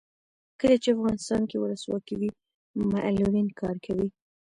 کله 0.59 0.75
چې 0.83 0.89
افغانستان 0.95 1.41
کې 1.49 1.57
ولسواکي 1.59 2.15
وي 2.19 2.29
معلولین 2.91 3.47
کار 3.61 3.75
کوي. 3.85 4.07